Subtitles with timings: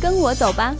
[0.00, 0.74] 跟我走吧。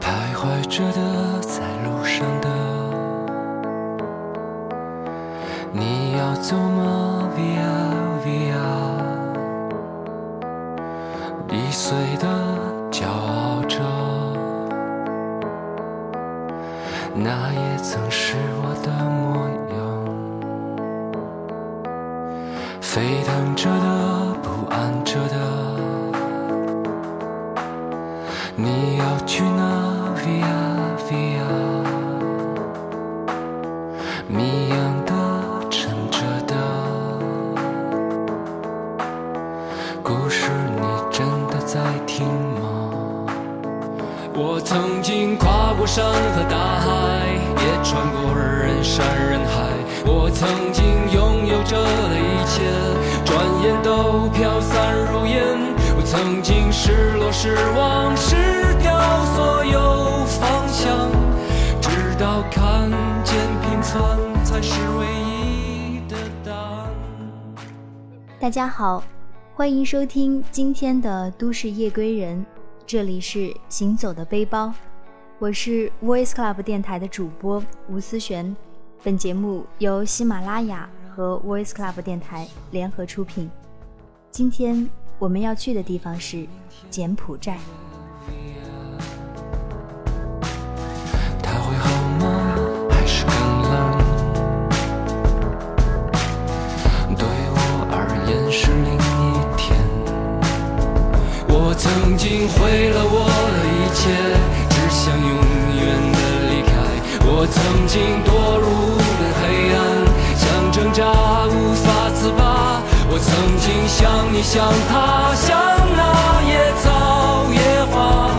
[0.00, 2.48] 徘徊着的，在路上的，
[5.72, 7.68] 你要走吗？Via
[8.24, 8.54] Via，
[11.48, 12.26] 易碎的，
[17.92, 19.76] 曾是我的模样。
[22.80, 25.34] 沸腾着的，不安着的，
[28.54, 28.89] 你
[62.40, 62.90] 直到看
[63.22, 66.90] 见平凡才是唯一的答案。
[68.40, 69.04] 大家好，
[69.54, 72.46] 欢迎收听今天的都市夜归人，
[72.86, 74.72] 这里是行走的背包，
[75.38, 78.56] 我是 Voice Club 电台的主播吴思璇。
[79.02, 83.50] 本节目由喜马拉雅和 Voice Club 电台联合出品。
[84.30, 86.46] 今天我们要去的地方是
[86.88, 87.58] 柬埔寨。
[114.40, 115.60] 你，像他，像
[115.94, 117.60] 那野草野
[117.92, 118.30] 花，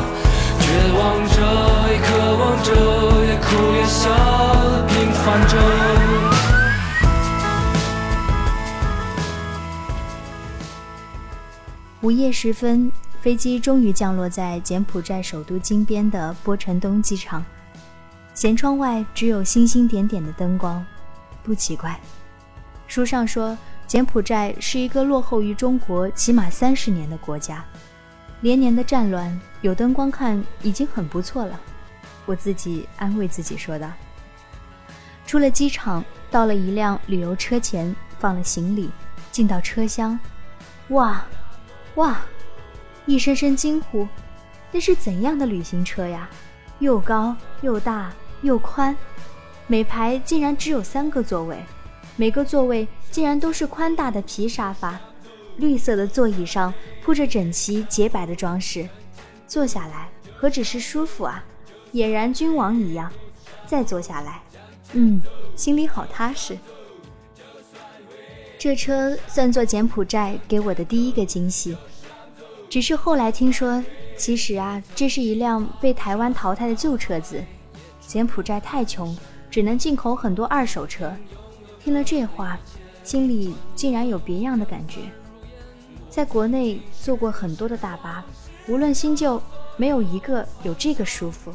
[0.59, 0.66] 绝
[0.97, 1.38] 望着，
[1.91, 2.73] 也渴望着，
[3.28, 3.45] 也哭
[3.75, 4.09] 也笑，
[4.88, 5.53] 平凡着。
[12.01, 12.91] 午夜时分。
[13.22, 17.45] 飞机终于降落在柬埔寨首都金边的波城东机场，
[18.34, 20.84] 舷窗外只有星星点点的灯光，
[21.44, 22.00] 不奇怪。
[22.88, 23.56] 书上说，
[23.91, 27.62] 柬埔寨是一个落后于中国起码三十年的国家，
[28.40, 31.59] 连年的战乱，有灯光看已经很不错了。
[32.25, 33.91] 我自己安慰自己说道。
[35.28, 38.90] 出了机场，到了一辆旅游车前，放了行李，
[39.29, 40.18] 进到车厢，
[40.91, 41.25] 哇，
[41.96, 42.22] 哇！
[43.06, 44.08] 一声声惊呼
[44.72, 46.29] ：“那是怎样的旅行车呀？
[46.79, 48.09] 又高又大
[48.41, 48.96] 又宽，
[49.68, 51.62] 每排竟然只有三个座位，
[52.16, 54.99] 每个座位竟然都是宽大的皮沙发，
[55.57, 56.73] 绿色的座椅上
[57.03, 58.88] 铺着整齐洁白的装饰，
[59.47, 61.44] 坐下来何止是舒服啊，
[61.93, 63.11] 俨然君王一样。
[63.66, 64.41] 再坐下来，
[64.93, 65.22] 嗯，
[65.55, 66.58] 心里好踏实。
[68.59, 71.75] 这车算作柬埔寨给我的第一个惊喜。”
[72.69, 73.84] 只是后来听说，
[74.17, 77.43] 其实啊，这是一辆被台湾淘汰的旧车子。
[78.05, 79.17] 柬埔寨太穷，
[79.49, 81.14] 只能进口很多二手车。
[81.83, 82.59] 听了这话，
[83.03, 84.99] 心里竟然有别样的感觉。
[86.09, 88.23] 在国内坐过很多的大巴，
[88.67, 89.41] 无论新旧，
[89.78, 91.53] 没有一个有这个舒服。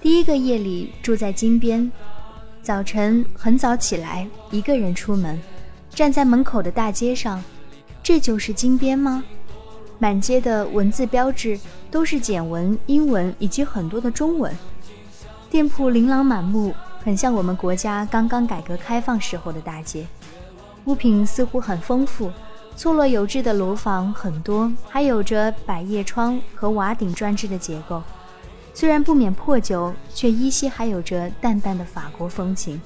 [0.00, 1.90] 第一个夜里住在金边，
[2.62, 5.40] 早晨很早起来，一个人出门，
[5.90, 7.42] 站在门口的大街上。
[8.02, 9.24] 这就是金边吗？
[9.98, 11.58] 满街的文字标志
[11.90, 14.54] 都是简文、英文以及很多的中文，
[15.48, 16.74] 店铺琳琅满目，
[17.04, 20.06] 很像我们国家刚刚改革开放时候的大街。
[20.86, 22.30] 物品似乎很丰富，
[22.76, 28.02] 错落有致的楼房很多，还有着百叶窗和瓦顶砖制的结构。
[28.72, 32.80] 虽然不免破旧，却依稀还有着淡淡的法国风情。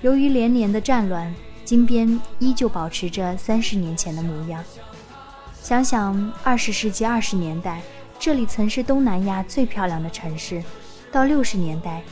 [0.00, 4.64] 由于连年的战乱，金边依旧保持着三十年前的模样。
[5.60, 7.82] 想想二十世纪二十年代，
[8.18, 10.62] 这里曾是东南亚最漂亮的城市；
[11.12, 12.02] 到六十年代，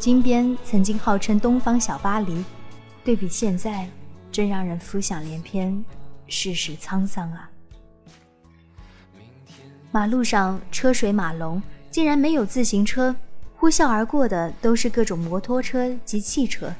[0.00, 2.42] 金边曾经号称“东方小巴黎”。
[3.04, 3.86] 对比现在，
[4.32, 5.84] 真让人浮想联翩，
[6.26, 7.50] 世事沧桑啊！
[9.92, 13.14] 马路上车水马龙，竟然没有自行车，
[13.56, 16.74] 呼啸而过的都是各种摩托车及汽车。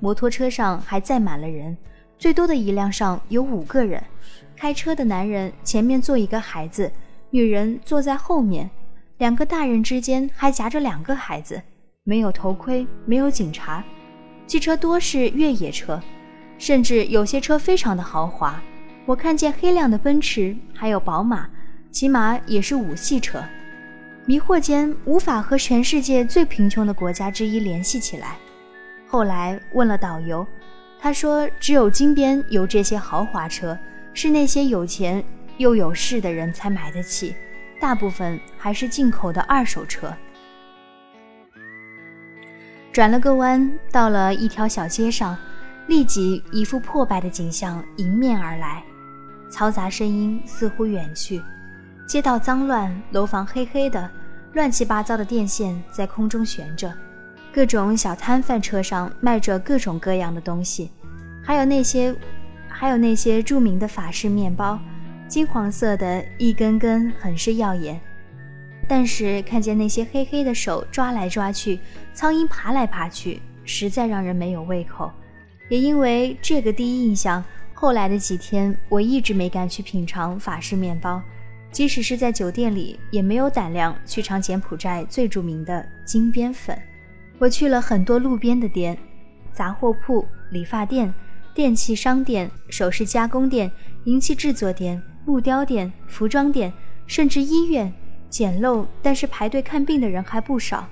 [0.00, 1.76] 摩托车上还载满了人，
[2.18, 4.02] 最多的一辆上有五个人。
[4.56, 6.90] 开车的男人前面坐一个孩子，
[7.28, 8.70] 女人坐在后面，
[9.18, 11.60] 两个大人之间还夹着两个孩子。
[12.04, 13.82] 没有头盔，没有警察。
[14.46, 16.02] 汽车多是越野车，
[16.58, 18.60] 甚至有些车非常的豪华。
[19.06, 21.48] 我看见黑亮的奔驰，还有宝马，
[21.92, 23.40] 起码也是五系车。
[24.26, 28.36] 迷惑间无法和全世界最贫穷的国家之一联系起来。
[29.06, 30.44] 后来问了导游，
[30.98, 33.78] 他说只有金边有这些豪华车。
[34.14, 35.24] 是那些有钱
[35.56, 37.34] 又有势的人才买得起，
[37.80, 40.14] 大部分还是进口的二手车。
[42.92, 45.34] 转了个弯，到了一条小街上，
[45.86, 48.84] 立即一副破败的景象迎面而来，
[49.50, 51.42] 嘈杂声音似乎远去，
[52.06, 54.10] 街道脏乱，楼房黑黑的，
[54.52, 56.92] 乱七八糟的电线在空中悬着，
[57.50, 60.90] 各种小摊贩车上卖着各种各样的东西，
[61.42, 62.14] 还有那些。
[62.74, 64.76] 还有那些著名的法式面包，
[65.28, 68.00] 金黄色的，一根根很是耀眼。
[68.88, 71.78] 但是看见那些黑黑的手抓来抓去，
[72.12, 75.10] 苍蝇爬来爬去，实在让人没有胃口。
[75.68, 77.42] 也因为这个第一印象，
[77.72, 81.22] 后来的几天我一直没敢去品尝法式面包，
[81.70, 86.76] 即使是在酒店里，也没有胆量去尝柬埔寨最著名的金边粉。
[87.38, 88.98] 我去了很多路边的店，
[89.52, 91.12] 杂货铺、理发店。
[91.54, 93.70] 电器商店、首饰加工店、
[94.04, 96.72] 银器制作店、木雕店、服装店，
[97.06, 97.92] 甚至医院，
[98.32, 100.88] 简陋，但是排队看病的人还不少。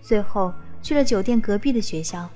[0.00, 0.50] 最后
[0.80, 2.26] 去了酒店隔壁的学校，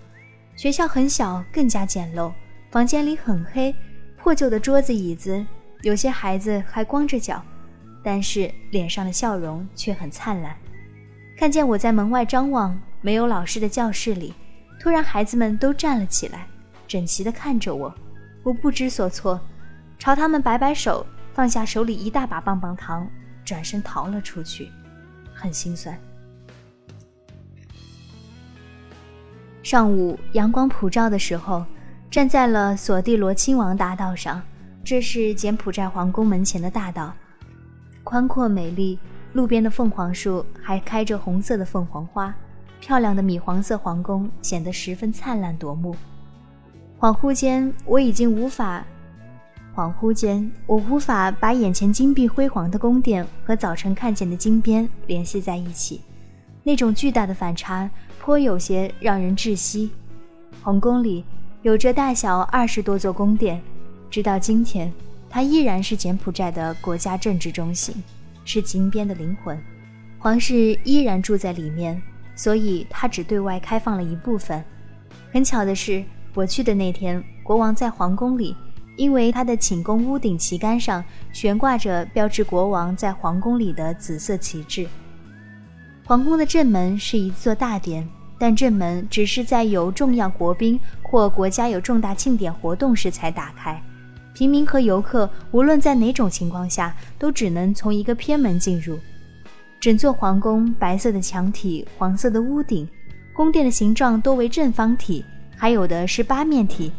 [0.55, 2.31] 学校很小，更加简陋，
[2.70, 3.75] 房间里很黑，
[4.19, 5.43] 破旧的桌子椅子，
[5.81, 7.43] 有些孩子还光着脚，
[8.02, 10.55] 但是脸上的笑容却很灿烂。
[11.38, 14.35] 看见我在门外张望，没有老师的教室里，
[14.79, 16.47] 突然孩子们都站了起来。
[16.87, 17.93] 整齐地看着我，
[18.43, 19.40] 我不知所措，
[19.99, 23.08] 朝他们摆摆手，放下手里一大把棒棒糖，
[23.44, 24.70] 转身逃了出去，
[25.35, 25.99] 很心酸。
[29.62, 31.64] 上午阳光普照的时候，
[32.11, 34.43] 站在了索蒂罗亲王大道上，
[34.85, 37.14] 这是柬埔寨皇宫门前的大道，
[38.02, 38.99] 宽阔美丽，
[39.32, 42.35] 路边的凤凰树还开着红色的凤凰花，
[42.79, 45.97] 漂亮的米黄色皇宫显得十分灿烂夺目。
[47.00, 48.85] 恍惚间，我已经无法；
[49.75, 56.00] 恍惚间，我无法把眼前金碧辉煌的宫殿和早晨看见的金边联系在一起。
[56.62, 57.90] 那种巨大的反差，
[58.21, 59.90] 颇有些让人窒息。
[60.62, 61.25] 皇宫里
[61.62, 63.61] 有着大小二十多座宫殿，
[64.09, 64.93] 直到今天，
[65.28, 67.95] 它依然是柬埔寨的国家政治中心，
[68.45, 69.61] 是金边的灵魂。
[70.19, 72.00] 皇室依然住在里面，
[72.37, 74.64] 所以它只对外开放了一部分。
[75.33, 76.04] 很巧的是。
[76.37, 78.57] 我去的那天，国王在皇宫里，
[78.96, 84.86] 因为他的寝宫屋顶旗杆上悬挂着标志国王在皇宫里的紫色旗帜。
[86.04, 88.08] 皇宫的正门是一座大殿，
[88.38, 93.82] 但正门只是在有重要国宾或国家有重大庆典活动时才打开。
[94.34, 98.98] 平民和游客无论在哪种情况下，都只能从一个偏门进入。
[99.80, 102.88] 整座皇宫白色的墙体，黄色的屋顶，
[103.32, 105.24] 宫殿的形状多为正方体。
[105.56, 106.90] 还有的是八面体，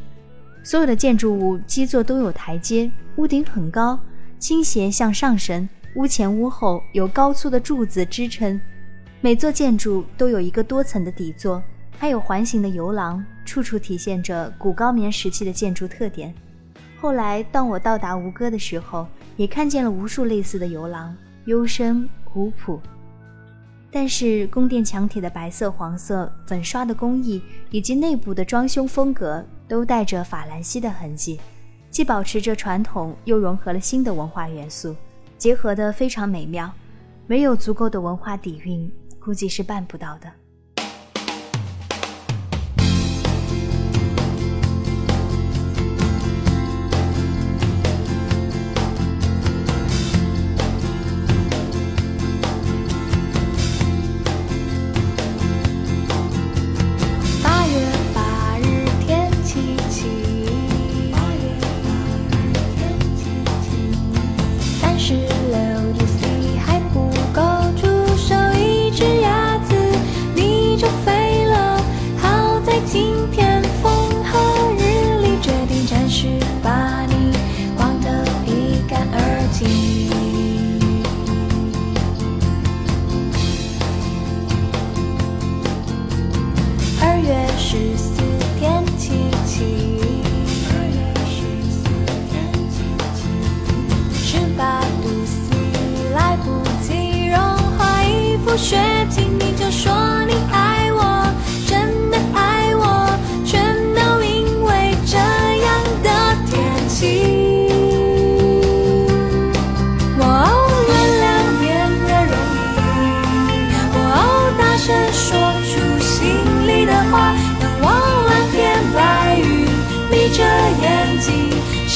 [0.66, 4.00] 所有的建筑物基座都有台阶，屋顶很高，
[4.40, 5.70] 倾斜向上升。
[5.96, 8.60] 屋前屋后有高粗的柱子支撑，
[9.22, 11.62] 每座建筑都有一个多层的底座，
[12.00, 16.34] 还有环形的游廊，处处体现着古高棉时期的建筑特点。
[17.00, 19.08] 后来，当我到达吴哥的时候，
[19.38, 22.82] 也看见了无数类似的游廊，幽深古朴。
[23.92, 31.40] 但是宫殿墙体的白色、黄色粉刷的工艺，以及内部的装修风格，都带着法兰西的痕迹，
[31.90, 34.96] 既保持着传统，又融合了新的文化元素，
[35.38, 36.72] 结合得非常美妙，
[37.28, 40.32] 没有足够的文化底蕴，估计是办不到的。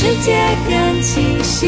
[0.01, 1.67] 世界更清晰。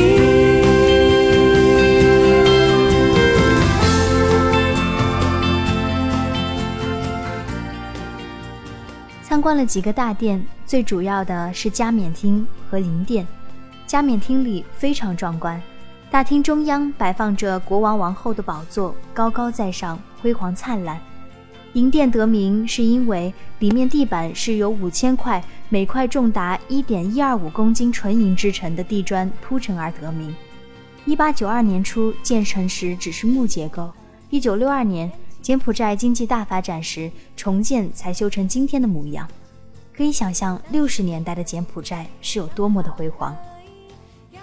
[9.22, 13.28] 参观了几个大殿，最主要的是加冕厅和灵殿。
[13.86, 15.62] 加冕厅里非常壮观，
[16.10, 20.98] 大厅中央摆放着国王王后的宝座，高高在上，辉煌灿烂。
[21.74, 30.36] 银殿得名是因为里面地板是由五千块，每块重达一点一二五公斤纯银制成的地砖铺成而得名。
[31.06, 33.90] 一八九二年初建成时只是木结构，
[34.30, 35.12] 一九六二年。
[35.42, 39.28] 柬埔寨经济大发展时，重建才修成今天的模样。
[39.92, 43.36] 可以想象六十年代的柬埔寨是有多么的辉煌。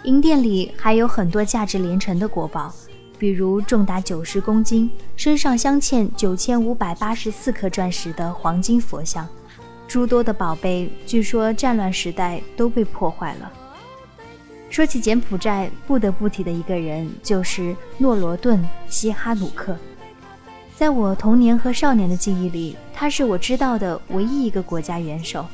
[0.02, 2.74] 银殿里还有很多价值连城的国宝，
[3.18, 9.26] 比如重达九十公斤、身上镶嵌九千五百八十四颗钻石的黄金佛像，
[9.88, 13.52] 诸多的宝贝，据说战乱时代都被破坏了。
[14.70, 19.76] 说起柬埔寨，不得不提的一个人就是诺罗顿·西哈努克。
[20.76, 25.44] 在我童年和少年的记忆里，他是我知道的唯一一个国家元首。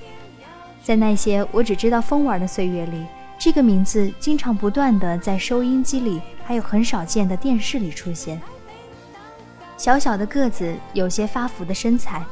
[0.83, 3.07] 在那些我只知道疯玩的岁月里，
[3.39, 8.41] 这个名字经常不断的在收音机里，还有很少见的电视里出现。
[9.77, 12.25] 小小的个子，有些发福的身材，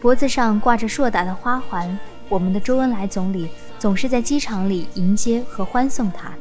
[0.00, 1.98] 脖子上挂着硕大的花环。
[2.28, 3.48] 我们的周恩来总理
[3.78, 6.32] 总是在机场里迎接和欢送他，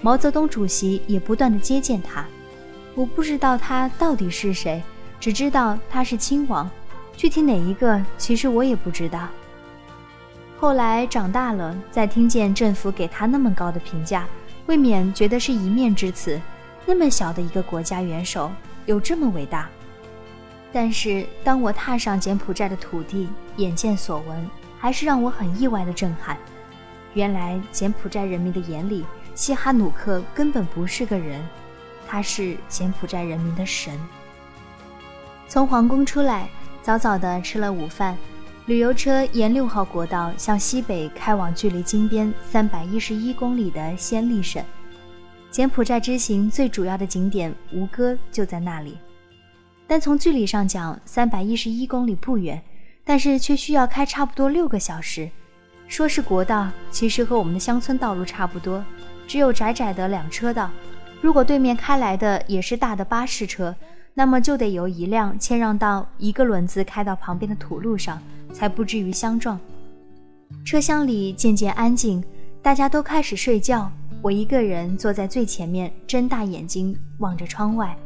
[0.00, 2.24] 毛泽东主席也不断的接见他。
[2.94, 4.82] 我不知道他到底是谁。
[5.20, 6.70] 只知道他是亲王，
[7.16, 9.26] 具体哪一个，其实我也不知道。
[10.56, 14.28] 后来长大了，再听见政府给他那么高的评价，
[14.66, 16.40] 未免觉得是一面之词。
[16.90, 18.50] 那么小的一个国家元首，
[18.86, 19.68] 有这么伟大？
[20.72, 23.28] 但是当我踏上柬埔寨的土地，
[23.58, 26.34] 眼见所闻，还是让我很意外的震撼。
[27.12, 29.04] 原来柬埔寨人民的眼里，
[29.34, 31.46] 西哈努克根本不是个人，
[32.08, 33.92] 他是柬埔寨人民的神。
[35.46, 36.48] 从皇宫出来，
[36.80, 38.16] 早早的吃了午饭，
[38.64, 44.64] 旅游车沿六号国道向西北开往距离金边三百一十一公里的暹粒省。
[45.50, 48.96] 柬埔寨之行最主要的景点吴哥就在那里，
[49.86, 52.62] 但从距离上讲，三百一十一公里不远，
[53.04, 55.28] 但是却需要开差不多六个小时。
[55.86, 58.84] 说是国道，其实和我们的乡村道路差不多，
[59.26, 60.70] 只有窄窄的两车道。
[61.20, 63.74] 如果对面开来的也是大的巴士车。
[64.14, 68.20] 那么就得由一辆谦让到一个轮子开到旁边的土路上，
[68.52, 69.56] 才不至于相撞。
[70.64, 72.24] 车厢里渐渐安静，
[72.60, 73.88] 大家都开始睡觉。
[74.20, 77.96] 我一个人坐在最前面，睁大眼睛望着窗外。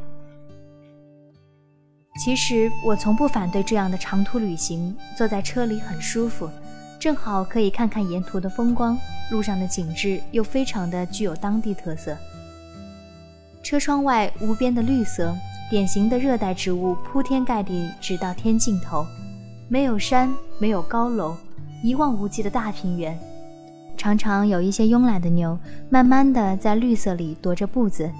[2.23, 6.49] 其实我从不反对这样的长途旅行，坐在车里很舒服，
[6.99, 8.97] 正好可以看看沿途的风光，
[9.31, 12.15] 路上的景致又非常的具有当地特色。
[13.63, 15.35] 车窗外无边的绿色。
[15.71, 19.07] 典型的热带植物铺天盖地，直到天尽头，
[19.67, 21.35] 没有山，没有高楼，
[21.81, 23.17] 一望无际的大平原。
[24.03, 25.57] 常常有一些慵懒的牛，
[25.89, 28.11] 慢慢的在绿色里踱着步子。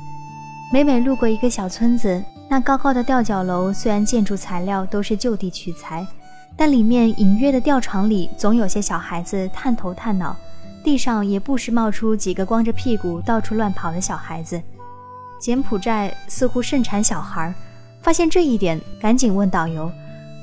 [0.71, 6.07] 每每路过一个小村子，那高高的吊脚楼虽然建筑材料都是就地取材，
[6.55, 10.33] 但里面隐约的吊床里总有些小孩子探头探脑，
[10.85, 14.61] 地上也不时冒出几个光着屁股到处乱跑的小孩子。
[15.37, 17.53] 柬埔寨似乎盛产小孩，
[18.01, 19.91] 发现这一点，赶紧问导游。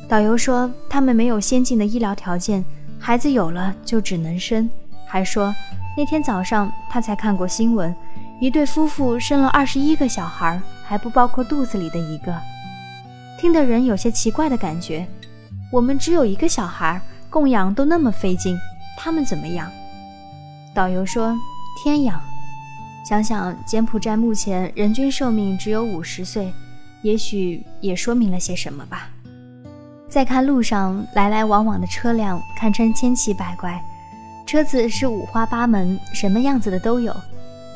[0.07, 2.63] 导游说他们没有先进的医疗条件，
[2.99, 4.69] 孩子有了就只能生。
[5.11, 5.53] 还说
[5.97, 7.93] 那天早上他才看过新闻，
[8.41, 12.33] 一对夫妇生了二十一个小孩，还不包括肚子里的一个。
[13.37, 15.05] 听的人有些奇怪的感觉。
[15.73, 18.57] 我们只有一个小孩，供养都那么费劲，
[18.97, 19.69] 他们怎么养？
[20.73, 21.37] 导游说
[21.83, 22.21] 天养。
[23.05, 26.53] 想想柬埔寨目前人均寿命只有五十岁，
[27.03, 29.09] 也许也说明了些什么吧。
[30.09, 33.83] 再看路上来来往往的车辆，堪称千奇百怪，
[34.51, 37.15] 车子是五花八门，什么样子的都有。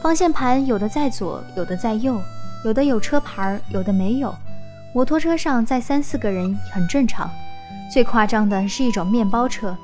[0.02, 2.21] 方向盘有的在左，有的在右，
[2.64, 4.35] 有的有车牌，有的没有。
[4.93, 7.31] 摩托车上载三四个人很正常，
[7.93, 9.76] 最夸张的是一种面包车，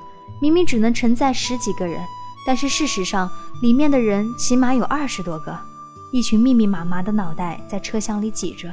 [0.43, 1.97] 明明只能承载十几个人。
[2.45, 3.31] 但是事实上，
[3.63, 5.57] 里面的人起码有二十多个，
[6.13, 8.69] 一群密密麻麻的脑袋在车厢里挤着，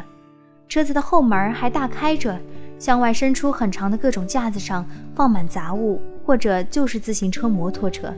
[0.68, 2.36] 车子的后门还大开着，
[2.80, 4.84] 向外伸出很长的各种架子上
[5.16, 8.14] 放满杂物，或者就是自行车、摩托车，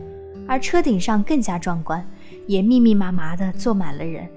[0.48, 2.04] 而车顶上更加壮观，
[2.48, 4.28] 也密密麻麻的坐满了人，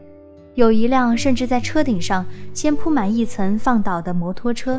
[0.55, 4.79] 有一辆甚至在车顶上先铺满一层放倒的摩托车，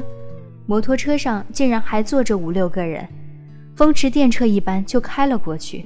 [0.68, 3.08] 摩托车上竟然还坐着五六个人，
[3.76, 5.84] 风驰电掣一般就开了过去。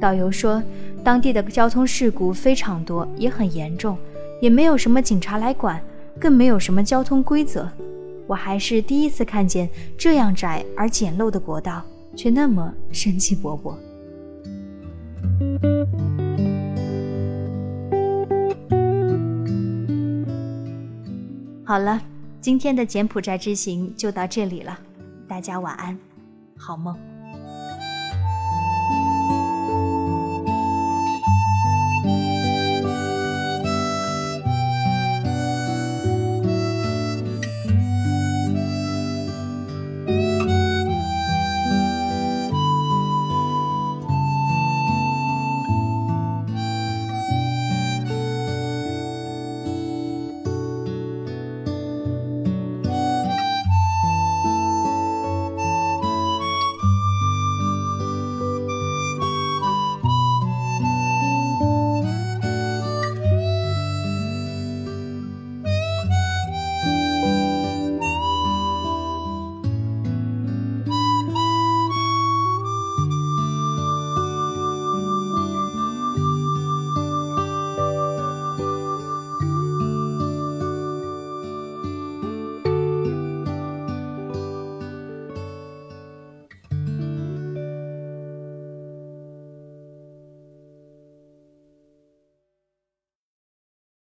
[0.00, 0.62] 导游说，
[1.04, 3.98] 当地的交通事故非常多，也很严重，
[4.40, 5.78] 也没有什么警察来管，
[6.18, 7.70] 更没有什么交通规则。
[8.26, 11.84] 我还是第一次看见这样窄而简陋的国道，
[12.16, 13.74] 却那么生机勃勃。
[21.64, 22.00] 好了
[22.40, 24.78] 今天的柬埔寨之行就到这里了
[25.28, 25.98] 大家晚安
[26.56, 26.96] 好梦。